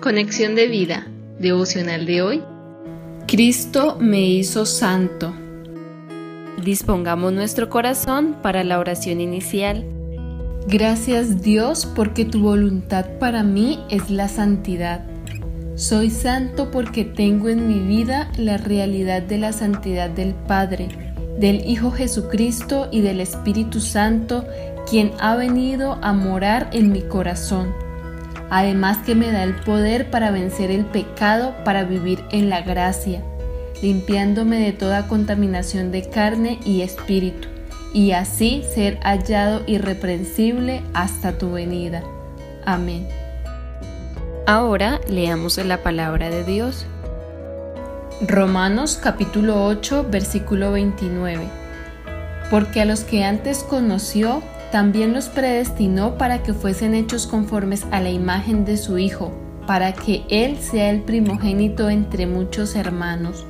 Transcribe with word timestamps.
Conexión 0.00 0.54
de 0.54 0.66
vida, 0.66 1.06
devocional 1.38 2.06
de 2.06 2.22
hoy. 2.22 2.42
Cristo 3.26 3.98
me 4.00 4.22
hizo 4.22 4.64
santo. 4.64 5.34
Dispongamos 6.64 7.34
nuestro 7.34 7.68
corazón 7.68 8.36
para 8.40 8.64
la 8.64 8.78
oración 8.78 9.20
inicial. 9.20 9.84
Gracias 10.66 11.42
Dios 11.42 11.84
porque 11.84 12.24
tu 12.24 12.40
voluntad 12.40 13.18
para 13.18 13.42
mí 13.42 13.78
es 13.90 14.08
la 14.08 14.28
santidad. 14.28 15.04
Soy 15.74 16.08
santo 16.08 16.70
porque 16.70 17.04
tengo 17.04 17.50
en 17.50 17.68
mi 17.68 17.80
vida 17.80 18.32
la 18.38 18.56
realidad 18.56 19.20
de 19.20 19.36
la 19.36 19.52
santidad 19.52 20.08
del 20.08 20.32
Padre, 20.32 20.88
del 21.38 21.62
Hijo 21.68 21.90
Jesucristo 21.90 22.88
y 22.90 23.02
del 23.02 23.20
Espíritu 23.20 23.80
Santo, 23.80 24.46
quien 24.88 25.12
ha 25.20 25.36
venido 25.36 25.98
a 26.00 26.14
morar 26.14 26.70
en 26.72 26.90
mi 26.90 27.02
corazón. 27.02 27.89
Además 28.50 28.98
que 28.98 29.14
me 29.14 29.30
da 29.30 29.44
el 29.44 29.54
poder 29.54 30.10
para 30.10 30.32
vencer 30.32 30.72
el 30.72 30.84
pecado, 30.84 31.54
para 31.64 31.84
vivir 31.84 32.24
en 32.32 32.50
la 32.50 32.62
gracia, 32.62 33.22
limpiándome 33.80 34.58
de 34.58 34.72
toda 34.72 35.06
contaminación 35.06 35.92
de 35.92 36.10
carne 36.10 36.58
y 36.64 36.82
espíritu, 36.82 37.48
y 37.94 38.10
así 38.10 38.64
ser 38.74 38.98
hallado 39.02 39.62
irreprensible 39.66 40.82
hasta 40.94 41.38
tu 41.38 41.52
venida. 41.52 42.02
Amén. 42.64 43.08
Ahora 44.46 45.00
leamos 45.08 45.56
la 45.58 45.82
palabra 45.84 46.28
de 46.28 46.44
Dios. 46.44 46.86
Romanos 48.26 48.98
capítulo 49.00 49.64
8 49.64 50.08
versículo 50.10 50.72
29. 50.72 51.46
Porque 52.50 52.80
a 52.80 52.84
los 52.84 53.02
que 53.02 53.22
antes 53.22 53.62
conoció, 53.62 54.42
también 54.70 55.12
los 55.12 55.28
predestinó 55.28 56.16
para 56.16 56.42
que 56.42 56.54
fuesen 56.54 56.94
hechos 56.94 57.26
conformes 57.26 57.86
a 57.90 58.00
la 58.00 58.10
imagen 58.10 58.64
de 58.64 58.76
su 58.76 58.98
Hijo, 58.98 59.32
para 59.66 59.92
que 59.92 60.22
Él 60.28 60.58
sea 60.58 60.90
el 60.90 61.02
primogénito 61.02 61.90
entre 61.90 62.26
muchos 62.26 62.76
hermanos. 62.76 63.46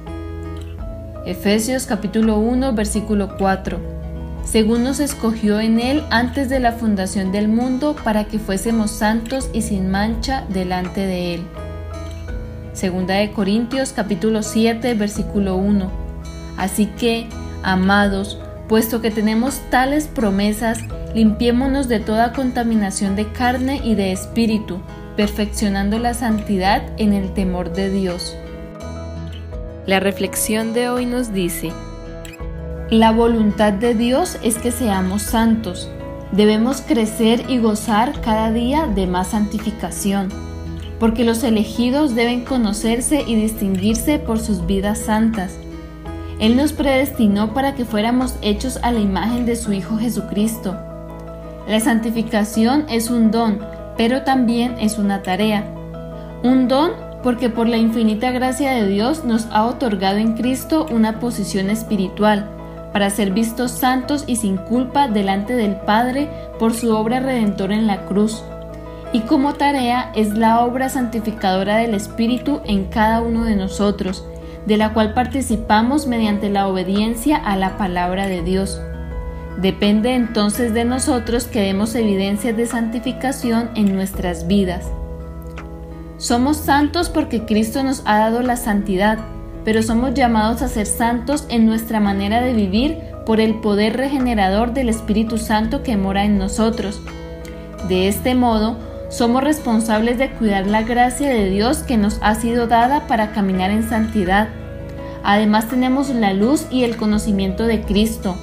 Efesios 1.27 1.87
capítulo 1.87 2.39
1 2.39 2.73
versículo 2.75 3.37
4 3.37 4.01
según 4.45 4.83
nos 4.83 5.01
escogió 5.01 5.61
en 5.61 5.79
Él 5.79 6.03
antes 6.11 6.49
de 6.49 6.61
la 6.61 6.73
fundación 6.73 7.31
del 7.31 7.49
mundo 7.49 7.95
para 8.03 8.25
que 8.25 8.39
fuésemos 8.39 8.91
santos 8.91 9.49
y 9.53 9.63
sin 9.63 9.91
mancha 9.91 10.45
delante 10.49 11.07
de 11.07 11.35
Él. 11.35 11.43
Segunda 12.73 13.15
de 13.15 13.31
Corintios 13.31 13.93
capítulo 13.93 14.43
7 14.43 14.95
versículo 14.95 15.57
1. 15.57 15.89
Así 16.57 16.87
que, 16.87 17.29
amados, 17.63 18.39
puesto 18.69 19.01
que 19.01 19.11
tenemos 19.11 19.61
tales 19.71 20.07
promesas, 20.07 20.81
limpiémonos 21.15 21.89
de 21.89 22.01
toda 22.01 22.33
contaminación 22.33 23.17
de 23.17 23.31
carne 23.33 23.81
y 23.83 23.95
de 23.95 24.13
espíritu, 24.13 24.81
perfeccionando 25.17 25.99
la 25.99 26.15
santidad 26.15 26.83
en 26.99 27.13
el 27.13 27.33
temor 27.35 27.73
de 27.73 27.91
Dios. 27.91 28.37
La 29.87 29.99
reflexión 30.01 30.73
de 30.73 30.89
hoy 30.89 31.07
nos 31.07 31.33
dice, 31.33 31.73
la 32.91 33.13
voluntad 33.13 33.73
de 33.73 33.95
Dios 33.95 34.39
es 34.43 34.59
que 34.59 34.73
seamos 34.73 35.23
santos. 35.23 35.89
Debemos 36.33 36.81
crecer 36.81 37.45
y 37.49 37.59
gozar 37.59 38.21
cada 38.21 38.53
día 38.53 38.87
de 38.87 39.07
más 39.07 39.29
santificación, 39.29 40.29
porque 40.99 41.25
los 41.25 41.43
elegidos 41.45 42.15
deben 42.15 42.45
conocerse 42.45 43.23
y 43.27 43.35
distinguirse 43.35 44.19
por 44.19 44.39
sus 44.39 44.67
vidas 44.67 44.99
santas. 44.99 45.57
Él 46.41 46.57
nos 46.57 46.73
predestinó 46.73 47.53
para 47.53 47.75
que 47.75 47.85
fuéramos 47.85 48.35
hechos 48.43 48.79
a 48.83 48.93
la 48.93 49.01
imagen 49.01 49.45
de 49.45 49.57
su 49.57 49.73
Hijo 49.73 49.99
Jesucristo. 49.99 50.90
La 51.71 51.79
santificación 51.79 52.85
es 52.89 53.11
un 53.11 53.31
don, 53.31 53.61
pero 53.97 54.23
también 54.23 54.75
es 54.81 54.99
una 54.99 55.23
tarea. 55.23 55.65
Un 56.43 56.67
don 56.67 56.91
porque 57.23 57.49
por 57.49 57.69
la 57.69 57.77
infinita 57.77 58.33
gracia 58.33 58.73
de 58.73 58.89
Dios 58.89 59.25
nos 59.25 59.47
ha 59.53 59.65
otorgado 59.67 60.17
en 60.17 60.35
Cristo 60.35 60.87
una 60.91 61.21
posición 61.21 61.71
espiritual 61.71 62.51
para 62.93 63.09
ser 63.09 63.31
vistos 63.31 63.71
santos 63.71 64.25
y 64.27 64.35
sin 64.35 64.57
culpa 64.57 65.07
delante 65.07 65.55
del 65.55 65.77
Padre 65.77 66.29
por 66.59 66.75
su 66.75 66.91
obra 66.93 67.21
redentora 67.21 67.77
en 67.77 67.87
la 67.87 68.05
cruz. 68.05 68.43
Y 69.13 69.21
como 69.21 69.55
tarea 69.55 70.11
es 70.17 70.37
la 70.37 70.65
obra 70.65 70.89
santificadora 70.89 71.77
del 71.77 71.95
Espíritu 71.95 72.63
en 72.65 72.87
cada 72.87 73.21
uno 73.21 73.45
de 73.45 73.55
nosotros, 73.55 74.25
de 74.67 74.77
la 74.77 74.93
cual 74.93 75.15
participamos 75.15 76.09
mediante 76.09 76.51
la 76.51 76.67
obediencia 76.67 77.37
a 77.37 77.55
la 77.55 77.77
palabra 77.77 78.27
de 78.27 78.43
Dios. 78.43 78.81
Depende 79.61 80.15
entonces 80.15 80.73
de 80.73 80.87
nosotros 80.87 81.45
que 81.45 81.61
demos 81.61 81.95
evidencias 81.95 82.57
de 82.57 82.65
santificación 82.65 83.69
en 83.75 83.95
nuestras 83.95 84.47
vidas. 84.47 84.87
Somos 86.17 86.57
santos 86.57 87.11
porque 87.11 87.45
Cristo 87.45 87.83
nos 87.83 88.03
ha 88.07 88.19
dado 88.19 88.43
la 88.43 88.57
santidad, 88.57 89.19
pero 89.65 89.83
somos 89.83 90.15
llamados 90.15 90.63
a 90.63 90.69
ser 90.69 90.87
santos 90.87 91.45
en 91.51 91.67
nuestra 91.67 92.01
manera 92.01 92.41
de 92.41 92.55
vivir 92.55 92.99
por 93.27 93.39
el 93.39 93.57
poder 93.57 93.99
regenerador 93.99 94.73
del 94.73 94.89
Espíritu 94.89 95.37
Santo 95.37 95.83
que 95.83 95.99
mora 95.99 96.25
en 96.25 96.39
nosotros. 96.39 97.03
De 97.87 98.09
este 98.09 98.35
modo, 98.35 98.79
somos 99.11 99.45
responsables 99.45 100.17
de 100.17 100.31
cuidar 100.31 100.67
la 100.67 100.83
gracia 100.83 101.29
de 101.29 101.51
Dios 101.51 101.79
que 101.79 101.99
nos 101.99 102.19
ha 102.23 102.35
sido 102.35 102.67
dada 102.67 103.07
para 103.07 103.33
caminar 103.33 103.71
en 103.71 103.87
santidad. 103.87 104.49
Además 105.23 105.69
tenemos 105.69 106.09
la 106.09 106.33
luz 106.33 106.67
y 106.71 106.85
el 106.85 106.97
conocimiento 106.97 107.67
de 107.67 107.83
Cristo, 107.83 108.37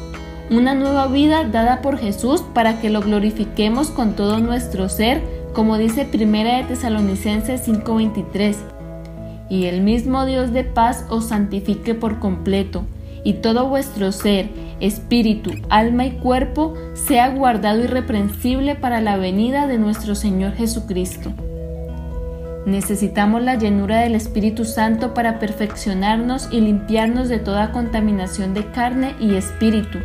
una 0.50 0.74
nueva 0.74 1.08
vida 1.08 1.44
dada 1.44 1.82
por 1.82 1.98
Jesús 1.98 2.42
para 2.54 2.80
que 2.80 2.90
lo 2.90 3.02
glorifiquemos 3.02 3.90
con 3.90 4.16
todo 4.16 4.40
nuestro 4.40 4.88
ser, 4.90 5.22
como 5.54 5.78
dice 5.78 6.08
1 6.12 6.44
de 6.44 6.64
Tesalonicenses 6.68 7.68
5:23 7.68 8.56
y 9.50 9.66
el 9.66 9.82
mismo 9.82 10.26
Dios 10.26 10.52
de 10.52 10.64
paz 10.64 11.06
os 11.10 11.28
santifique 11.28 11.96
por 11.96 12.20
completo, 12.20 12.84
y 13.24 13.34
todo 13.34 13.68
vuestro 13.68 14.12
ser, 14.12 14.50
espíritu, 14.80 15.52
alma 15.70 16.06
y 16.06 16.12
cuerpo 16.12 16.74
sea 16.94 17.30
guardado 17.30 17.84
irreprensible 17.84 18.76
para 18.76 19.02
la 19.02 19.18
venida 19.18 19.68
de 19.68 19.78
nuestro 19.78 20.16
Señor 20.16 20.54
Jesucristo. 20.54 21.32
Necesitamos 22.66 23.42
la 23.42 23.56
llenura 23.56 24.00
del 24.00 24.16
Espíritu 24.16 24.66
Santo 24.66 25.14
para 25.14 25.40
perfeccionarnos 25.40 26.50
y 26.52 26.60
limpiarnos 26.60 27.30
de 27.30 27.40
toda 27.40 27.72
contaminación 27.72 28.54
de 28.54 28.66
carne 28.72 29.16
y 29.22 29.36
espíritu, 29.36 30.00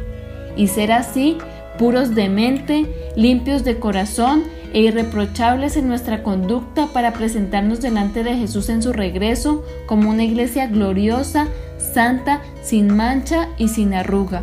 y 0.56 0.68
ser 0.68 0.92
así 0.92 1.38
puros 1.78 2.14
de 2.14 2.28
mente, 2.28 2.86
limpios 3.16 3.64
de 3.64 3.78
corazón 3.78 4.44
e 4.72 4.80
irreprochables 4.80 5.76
en 5.76 5.88
nuestra 5.88 6.22
conducta 6.22 6.86
para 6.88 7.12
presentarnos 7.12 7.80
delante 7.80 8.22
de 8.22 8.36
Jesús 8.36 8.68
en 8.68 8.82
su 8.82 8.92
regreso 8.92 9.64
como 9.86 10.10
una 10.10 10.24
iglesia 10.24 10.66
gloriosa, 10.66 11.48
santa, 11.78 12.42
sin 12.62 12.94
mancha 12.94 13.48
y 13.58 13.68
sin 13.68 13.94
arruga. 13.94 14.42